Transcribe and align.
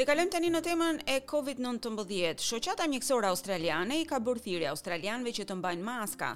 Dhe 0.00 0.06
kalem 0.08 0.30
tani 0.32 0.48
në 0.48 0.60
temën 0.64 0.98
e 1.12 1.16
COVID-19. 1.28 2.38
Shoqata 2.40 2.86
mjekësore 2.88 3.28
australiane 3.28 3.98
i 4.00 4.06
ka 4.08 4.16
bërë 4.24 4.40
thirrje 4.46 4.68
australianëve 4.70 5.34
që 5.38 5.44
të 5.50 5.56
mbajnë 5.58 5.82
maska, 5.84 6.30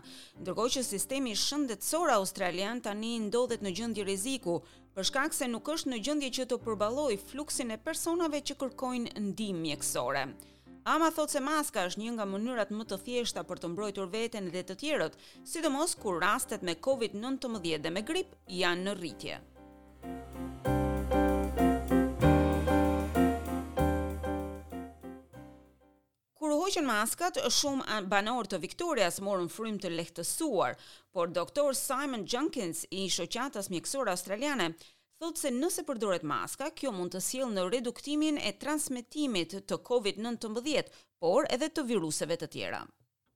ndërkohë 0.44 0.72
që 0.74 0.82
sistemi 0.84 1.32
shëndetësor 1.40 2.12
australian 2.18 2.82
tani 2.84 3.14
ndodhet 3.30 3.64
në 3.64 3.72
gjendje 3.78 4.04
rreziku 4.04 4.58
për 4.98 5.08
shkak 5.08 5.32
se 5.38 5.48
nuk 5.48 5.70
është 5.78 5.94
në 5.94 6.02
gjendje 6.04 6.30
që 6.42 6.46
të 6.50 6.58
përballojë 6.66 7.16
fluksin 7.30 7.72
e 7.72 7.80
personave 7.88 8.42
që 8.50 8.58
kërkojnë 8.66 9.16
ndihmë 9.30 9.62
mjekësore. 9.64 10.26
Ama 10.96 11.08
thot 11.16 11.32
se 11.32 11.40
maska 11.48 11.86
është 11.88 12.04
një 12.04 12.14
nga 12.18 12.28
mënyrat 12.34 12.76
më 12.76 12.88
të 12.92 13.00
thjeshta 13.06 13.46
për 13.48 13.64
të 13.64 13.72
mbrojtur 13.72 14.12
veten 14.18 14.52
dhe 14.52 14.66
të 14.68 14.76
tjerët, 14.84 15.16
sidomos 15.54 15.96
kur 16.04 16.20
rastet 16.26 16.60
me 16.68 16.76
COVID-19 16.88 17.80
dhe 17.86 17.96
me 17.96 18.04
grip 18.12 18.36
janë 18.60 18.90
në 18.90 18.98
rritje. 19.00 19.40
hiqen 26.74 26.86
maskat, 26.88 27.36
shumë 27.54 27.96
banor 28.10 28.48
të 28.50 28.58
Viktorias 28.64 29.20
morën 29.22 29.46
frymë 29.56 29.82
të 29.84 29.90
lehtësuar, 29.94 30.74
por 31.14 31.30
doktor 31.36 31.74
Simon 31.80 32.24
Jenkins 32.26 32.80
i 33.00 33.04
Shoqatas 33.14 33.68
Mjekësore 33.70 34.10
Australiane 34.16 34.66
thotë 35.20 35.42
se 35.44 35.52
nëse 35.54 35.84
përdoret 35.90 36.26
maska, 36.26 36.72
kjo 36.74 36.90
mund 36.96 37.14
të 37.14 37.22
sjellë 37.28 37.54
në 37.60 37.68
reduktimin 37.76 38.42
e 38.42 38.56
transmetimit 38.66 39.54
të 39.70 39.80
COVID-19, 39.90 40.90
por 41.22 41.46
edhe 41.54 41.70
të 41.76 41.86
viruseve 41.94 42.40
të 42.42 42.50
tjera. 42.56 42.82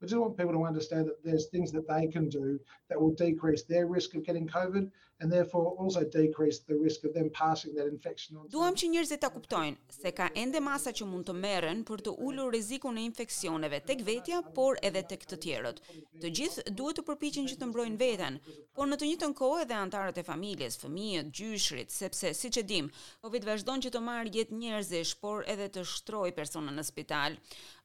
I 0.02 0.07
just 0.07 0.20
want 0.20 0.37
people 0.37 0.52
to 0.52 0.65
understand 0.65 1.07
that 1.09 1.23
there's 1.25 1.47
things 1.47 1.73
that 1.73 1.88
they 1.88 2.07
can 2.07 2.29
do 2.29 2.59
that 2.88 3.01
will 3.01 3.12
decrease 3.27 3.62
their 3.65 3.87
risk 3.87 4.15
of 4.15 4.23
getting 4.24 4.47
covid 4.47 4.90
and 5.21 5.32
therefore 5.37 5.73
also 5.82 6.02
decrease 6.23 6.60
the 6.60 6.77
risk 6.87 7.02
of 7.05 7.13
them 7.13 7.29
passing 7.35 7.74
that 7.74 7.88
infection 7.96 8.37
on. 8.37 8.46
Duam 8.55 8.77
që 8.79 8.87
njerëzit 8.93 9.18
ta 9.24 9.30
kuptojnë 9.35 9.95
se 9.96 10.13
ka 10.15 10.29
ende 10.43 10.60
masa 10.63 10.93
që 10.95 11.09
mund 11.10 11.27
të 11.27 11.35
merren 11.43 11.80
për 11.88 12.05
të 12.07 12.13
ulur 12.29 12.46
rrezikun 12.55 13.01
e 13.02 13.07
infeksioneve 13.09 13.80
tek 13.88 14.05
vetja, 14.07 14.38
por 14.59 14.79
edhe 14.88 15.02
tek 15.13 15.27
të 15.27 15.40
tjerët. 15.43 15.80
Të 16.23 16.30
gjithë 16.40 16.65
duhet 16.79 17.01
të 17.01 17.05
përpiqen 17.09 17.51
që 17.51 17.57
të 17.59 17.68
mbrojnë 17.73 17.99
veten, 18.05 18.38
por 18.79 18.87
në 18.93 19.01
të 19.02 19.09
njëjtën 19.09 19.35
kohë 19.43 19.65
edhe 19.65 19.79
anëtarët 19.80 20.21
e 20.23 20.24
familjes, 20.30 20.79
fëmijët, 20.85 21.33
gjyshrit, 21.40 21.90
sepse 21.99 22.30
siç 22.45 22.60
e 22.62 22.65
dim, 22.74 22.93
Covid 23.27 23.51
vazhdon 23.51 23.83
që 23.83 23.90
të 23.96 24.05
marrë 24.10 24.33
jetë 24.38 24.60
njerëzish, 24.60 25.16
por 25.24 25.43
edhe 25.57 25.66
të 25.74 25.83
shtrojë 25.96 26.37
persona 26.38 26.77
në 26.79 26.87
spital. 26.93 27.40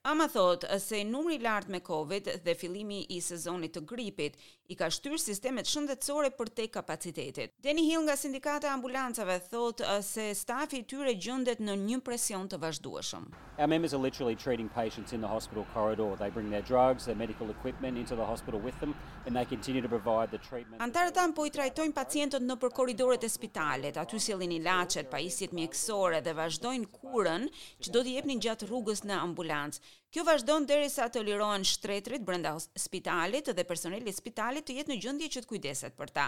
Ama 0.05 0.27
thot 0.27 0.65
se 0.83 0.97
numri 1.07 1.37
i 1.37 1.39
lartë 1.39 1.71
me 1.71 1.79
Covid 1.85 2.25
dhe 2.43 2.53
fillimi 2.59 2.97
i 3.15 3.21
sezonit 3.23 3.71
të 3.77 3.85
gripit 3.87 4.33
i 4.71 4.75
ka 4.79 4.89
shtyrë 4.91 5.19
sistemet 5.21 5.67
shëndetësore 5.69 6.31
për 6.35 6.49
te 6.57 6.65
kapacitetit. 6.73 7.53
Deni 7.63 7.85
Hill 7.87 8.03
nga 8.09 8.17
sindikata 8.19 8.67
e 8.67 8.71
ambulancave 8.73 9.37
thot 9.53 9.79
se 10.03 10.25
stafi 10.35 10.81
i 10.83 10.85
tyre 10.91 11.13
gjendet 11.23 11.61
në 11.63 11.77
një 11.85 11.99
presion 12.09 12.49
të 12.51 12.59
vazhdueshëm. 12.65 13.29
Our 13.63 13.67
members 13.73 13.93
are 13.95 14.01
literally 14.07 14.35
treating 14.45 14.67
patients 14.75 15.15
in 15.15 15.23
the 15.25 15.29
hospital 15.35 15.63
corridor. 15.73 16.17
They 16.19 16.31
bring 16.39 16.49
their 16.55 16.67
drugs, 16.71 17.05
their 17.07 17.15
medical 17.21 17.47
equipment 17.55 17.97
into 18.03 18.19
the 18.19 18.27
hospital 18.33 18.59
with 18.59 18.75
them 18.83 18.95
and 19.25 19.31
they 19.39 19.45
continue 19.53 19.81
to 19.87 19.93
provide 19.95 20.35
the 20.35 20.41
treatment. 20.49 20.83
Antarët 20.83 21.21
po 21.37 21.47
i 21.47 21.53
trajtojnë 21.59 21.95
pacientët 22.01 22.43
nëpër 22.51 22.75
korridoret 22.81 23.23
e 23.23 23.31
spitalit. 23.31 23.95
Aty 24.03 24.19
sjellin 24.27 24.51
ilaçet, 24.57 25.07
pajisjet 25.15 25.55
mjekësore 25.55 26.19
dhe 26.27 26.35
vazhdojnë 26.41 26.91
kurën 26.99 27.47
që 27.87 27.95
do 27.95 28.03
t'i 28.03 28.17
japnin 28.19 28.43
gjatë 28.49 28.67
rrugës 28.67 29.07
në 29.07 29.23
ambulancë. 29.31 29.92
Kjo 30.15 30.23
vazhdon 30.27 30.65
derisa 30.69 31.05
të 31.15 31.21
lirohen 31.25 31.65
shtretrit 31.71 32.23
brenda 32.29 32.53
spitalit 32.83 33.51
dhe 33.59 33.65
personeli 33.71 34.11
i 34.13 34.17
spitalit 34.19 34.67
të 34.69 34.77
jetë 34.77 34.91
në 34.93 34.97
gjendje 35.05 35.27
që 35.35 35.43
të 35.45 35.51
kujdeset 35.51 35.97
për 35.99 36.13
ta. 36.15 36.25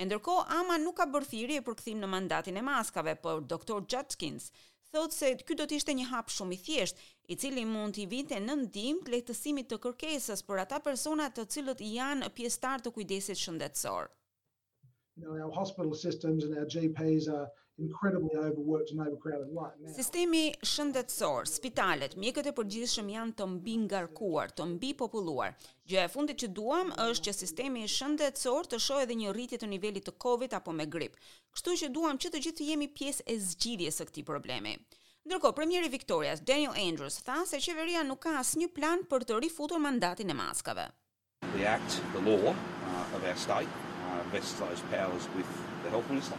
E 0.00 0.06
ndërkohë 0.08 0.46
ama 0.60 0.78
nuk 0.84 0.96
ka 1.02 1.06
bërthiri 1.16 1.30
thirrje 1.34 1.64
për 1.68 1.76
kthim 1.82 2.00
në 2.04 2.10
mandatin 2.14 2.60
e 2.60 2.64
maskave, 2.70 3.14
por 3.26 3.44
doktor 3.52 3.84
Jatkins 3.94 4.48
thot 4.94 5.12
se 5.18 5.32
ky 5.48 5.58
do 5.60 5.66
të 5.68 5.78
ishte 5.80 5.96
një 6.00 6.08
hap 6.12 6.32
shumë 6.36 6.56
i 6.56 6.60
thjeshtë, 6.68 7.06
i 7.32 7.36
cili 7.42 7.64
mund 7.74 7.94
t'i 7.98 8.06
vinte 8.14 8.42
në 8.48 8.56
të 8.78 8.86
lehtësimit 9.16 9.68
të 9.72 9.78
kërkesës 9.86 10.44
për 10.50 10.64
ata 10.64 10.82
persona 10.90 11.28
të 11.36 11.46
cilët 11.56 11.84
janë 11.96 12.32
pjesëtar 12.40 12.80
të 12.86 12.92
kujdesit 12.98 13.42
shëndetësor 13.46 14.12
our 15.24 15.50
hospital 15.50 15.94
systems 15.94 16.44
and 16.44 16.56
our 16.58 16.64
gps 16.66 17.28
are 17.28 17.48
incredibly 17.78 18.34
overworked 18.36 18.90
and 18.90 19.00
overcrowded 19.00 19.48
right 19.58 19.76
now 19.80 19.92
sistemi 19.96 20.42
shëndetësor 20.68 21.48
spitalet 21.48 22.16
mjekët 22.20 22.50
e 22.50 22.54
përgjithshëm 22.58 23.08
janë 23.14 23.34
të 23.38 23.46
mbi 23.54 23.76
ngarkuar 23.84 24.52
të 24.58 24.66
mbi 24.74 24.90
populluar 25.00 25.54
gjë 25.88 26.02
e 26.04 26.10
fundit 26.12 26.40
që 26.42 26.50
duam 26.58 26.92
është 27.08 27.26
që 27.28 27.34
sistemi 27.38 27.86
shëndetësor 27.96 28.68
të 28.74 28.80
shohë 28.88 29.06
edhe 29.06 29.18
një 29.22 29.32
rritje 29.36 29.60
të 29.64 29.70
nivelit 29.72 30.06
të 30.08 30.16
covid 30.26 30.58
apo 30.60 30.76
me 30.80 30.88
grip 30.98 31.16
kështu 31.56 31.80
që 31.82 31.90
duam 31.96 32.20
që 32.24 32.32
të 32.34 32.44
gjithë 32.46 32.60
të 32.60 32.68
jemi 32.72 32.90
pjesë 33.00 33.28
e 33.34 33.38
zgjidhjes 33.48 34.00
së 34.02 34.10
këtij 34.12 34.28
problemi 34.32 34.76
Ndërko, 35.26 35.50
Premieri 35.58 35.88
Viktorias, 35.90 36.38
Daniel 36.46 36.70
Andrews, 36.78 37.16
tha 37.26 37.40
se 37.50 37.58
qeveria 37.58 38.04
nuk 38.06 38.20
ka 38.22 38.36
asë 38.44 38.60
një 38.60 38.68
plan 38.76 39.02
për 39.10 39.24
të 39.26 39.40
rifutur 39.42 39.82
mandatin 39.82 40.30
e 40.30 40.36
maskave. 40.38 40.84
The 41.56 41.66
act, 41.72 41.98
the 42.14 42.22
law, 42.28 42.52
uh, 42.54 43.16
of 43.18 43.26
our 43.26 43.34
state, 43.34 43.85
vests 44.30 44.60
uh, 44.60 44.66
those 44.68 44.82
powers 44.96 45.24
with 45.36 45.48
the 45.82 45.88
health 45.90 46.08
minister. 46.10 46.38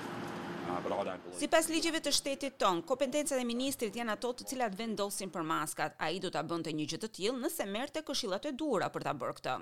Si 1.40 1.48
pas 1.48 1.64
ligjeve 1.72 2.02
të 2.04 2.12
shtetit 2.12 2.56
tonë, 2.60 2.82
kompetencët 2.88 3.40
e 3.40 3.46
ministrit 3.48 3.96
janë 3.96 4.18
ato 4.18 4.34
të 4.36 4.46
cilat 4.50 4.74
vendosin 4.76 5.30
për 5.32 5.46
maskat, 5.48 5.94
a 5.96 6.10
i 6.12 6.18
do 6.20 6.28
të 6.34 6.42
bënd 6.50 6.68
të 6.68 6.74
një 6.76 6.88
gjithë 6.92 7.04
të 7.06 7.10
tjilë 7.18 7.40
nëse 7.46 7.68
merte 7.72 8.02
këshillat 8.04 8.50
e 8.50 8.52
dura 8.62 8.90
për 8.92 9.06
të 9.08 9.14
bërë 9.22 9.36
këtë. 9.38 9.54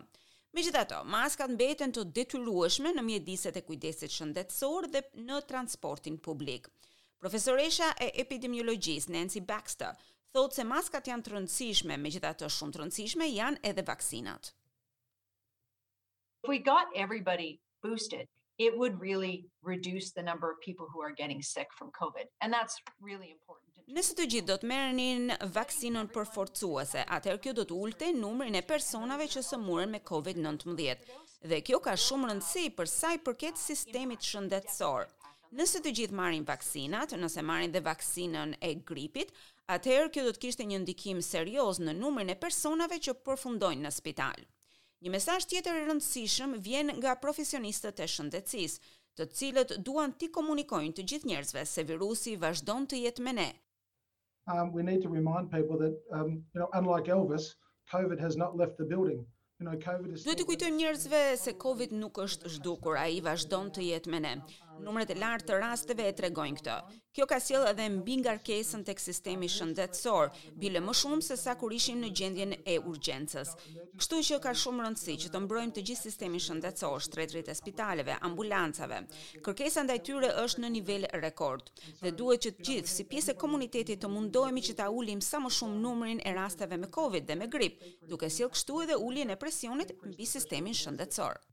Me 0.55 0.63
gjitha 0.65 1.03
maskat 1.13 1.53
mbeten 1.53 1.93
të 1.93 2.05
detyrueshme 2.17 2.95
në 2.97 3.03
mjediset 3.05 3.59
e 3.59 3.61
kujdesit 3.67 4.15
shëndetësor 4.15 4.89
dhe 4.95 5.03
në 5.29 5.39
transportin 5.51 6.17
publik. 6.17 6.65
Profesoresha 7.21 7.91
e 8.01 8.09
epidemiologjisë 8.25 9.13
Nancy 9.13 9.43
Baxter 9.45 9.93
thotë 10.33 10.57
se 10.57 10.65
maskat 10.67 11.11
janë 11.11 11.23
të 11.27 11.35
rëndësishme, 11.35 11.99
me 12.01 12.09
gjitha 12.11 12.33
të 12.39 12.49
shumë 12.57 12.73
të 12.75 12.81
rëndësishme 12.81 13.29
janë 13.29 13.61
edhe 13.71 13.85
vaksinat. 13.87 14.55
If 16.45 16.49
we 16.49 16.57
got 16.59 16.89
everybody 16.95 17.59
boosted 17.87 18.27
it 18.65 18.73
would 18.81 18.95
really 19.09 19.35
reduce 19.73 20.07
the 20.17 20.25
number 20.29 20.47
of 20.51 20.57
people 20.67 20.87
who 20.91 20.99
are 21.05 21.15
getting 21.21 21.41
sick 21.55 21.69
from 21.77 21.87
covid 22.01 22.25
and 22.41 22.49
that's 22.55 22.75
really 23.09 23.29
important 23.37 23.69
nëse 23.95 24.15
të 24.17 24.23
gjithë 24.33 24.47
do 24.49 24.55
të 24.61 24.69
merrenin 24.71 25.23
vaksinën 25.57 26.07
përforcuese 26.15 27.01
atëherë 27.17 27.41
kjo 27.43 27.53
do 27.59 27.65
të 27.71 27.75
ulte 27.85 28.07
numrin 28.23 28.57
e 28.59 28.63
personave 28.73 29.27
që 29.35 29.43
sëmuren 29.49 29.93
me 29.95 29.99
covid-19 30.11 31.43
dhe 31.51 31.59
kjo 31.67 31.79
ka 31.87 31.93
shumë 32.05 32.31
rëndësi 32.31 32.63
për 32.79 32.89
sa 32.95 33.11
i 33.17 33.21
përket 33.29 33.61
sistemit 33.67 34.31
shëndetësor 34.31 35.13
Nëse 35.55 35.79
të 35.79 35.91
gjithë 35.97 36.17
marrin 36.19 36.43
vaksinat, 36.43 37.13
nëse 37.21 37.41
marrin 37.47 37.71
dhe 37.71 37.79
vaksinën 37.87 38.55
e 38.67 38.69
gripit, 38.89 39.29
atëherë 39.77 40.09
kjo 40.15 40.23
do 40.25 40.31
të 40.35 40.41
kishte 40.47 40.65
një 40.67 40.79
ndikim 40.83 41.21
serioz 41.27 41.79
në 41.85 41.93
numrin 42.01 42.33
e 42.33 42.39
personave 42.45 42.97
që 43.05 43.13
përfundojnë 43.29 43.85
në 43.87 43.91
spital. 43.99 44.41
Një 45.05 45.11
mesaj 45.13 45.33
tjetër 45.51 45.75
e 45.77 45.81
rëndësishëm 45.85 46.53
vjen 46.65 46.87
nga 46.99 47.11
profesionistët 47.23 47.99
e 48.05 48.05
shëndecis, 48.13 48.79
të 49.19 49.27
cilët 49.39 49.73
duan 49.87 50.15
ti 50.21 50.29
komunikojnë 50.37 50.95
të 50.97 51.05
gjithë 51.11 51.29
njerëzve 51.31 51.63
se 51.73 51.83
virusi 51.91 52.33
vazhdon 52.45 52.87
të 52.89 53.03
jetë 53.03 53.25
me 53.27 53.35
ne. 53.37 53.45
Um, 54.53 54.73
we 54.73 54.81
need 54.87 55.03
to 55.05 55.11
remind 55.17 55.51
people 55.51 55.77
that, 55.83 55.93
um, 56.19 56.31
you 56.55 56.59
know, 56.63 56.69
unlike 56.79 57.11
Elvis, 57.17 57.51
COVID 57.93 58.19
has 58.27 58.35
not 58.43 58.57
left 58.63 58.81
the 58.81 58.89
building. 58.95 59.21
Duhet 59.65 60.39
të 60.41 60.43
kujtojmë 60.49 60.79
njerëzve 60.81 61.19
se 61.43 61.53
Covid 61.65 61.93
nuk 62.01 62.17
është 62.25 62.49
zhdukur, 62.57 62.97
a 62.99 63.05
i 63.07 63.21
vazhdon 63.27 63.69
të 63.77 63.85
jetë 63.91 64.11
me 64.11 64.19
ne. 64.25 64.33
Numrat 64.83 65.09
e 65.13 65.15
lartë 65.15 65.47
të 65.49 65.57
rasteve 65.61 66.05
e 66.09 66.13
tregojnë 66.15 66.57
këtë. 66.59 66.73
Kjo 67.15 67.25
ka 67.31 67.37
sjell 67.43 67.63
edhe 67.69 67.85
mbi 67.93 68.17
ngarkesën 68.19 68.81
tek 68.87 68.99
sistemi 68.99 69.47
shëndetësor, 69.51 70.31
bile 70.63 70.81
më 70.83 70.95
shumë 71.01 71.25
se 71.27 71.37
sa 71.39 71.53
kur 71.61 71.73
ishim 71.75 72.01
në 72.03 72.09
gjendjen 72.19 72.53
e 72.73 72.75
urgjencës. 72.91 73.53
Kështu 74.01 74.19
që 74.29 74.39
ka 74.45 74.53
shumë 74.63 74.85
rëndësi 74.87 75.15
që 75.23 75.31
të 75.35 75.41
mbrojmë 75.45 75.75
të 75.77 75.85
gjithë 75.89 76.01
sistemin 76.09 76.43
shëndetësor, 76.47 76.99
shtretërit 77.07 77.53
e 77.53 77.57
spitaleve, 77.61 78.17
ambulancave. 78.29 78.99
Kërkesa 79.47 79.85
ndaj 79.87 79.97
tyre 80.09 80.33
është 80.43 80.65
në 80.65 80.73
nivel 80.75 81.07
rekord 81.23 81.71
dhe 82.03 82.11
duhet 82.19 82.43
që 82.49 82.53
të 82.57 82.67
gjithë 82.71 82.93
si 82.97 83.07
pjesë 83.13 83.35
e 83.35 83.39
komunitetit 83.45 84.03
të 84.03 84.11
mundohemi 84.17 84.65
që 84.67 84.77
ta 84.83 84.91
ulim 84.99 85.23
sa 85.29 85.39
më 85.45 85.55
shumë 85.61 85.81
numrin 85.87 86.19
e 86.27 86.35
rasteve 86.41 86.75
me 86.83 86.91
COVID 86.99 87.31
dhe 87.31 87.39
me 87.43 87.49
grip, 87.57 87.79
duke 88.11 88.27
sjellë 88.29 88.53
kështu 88.57 88.83
edhe 88.87 88.99
uljen 89.07 89.31
e 89.31 89.39
presionit 89.45 89.95
mbi 90.11 90.31
sistemin 90.35 90.81
shëndetësor. 90.83 91.45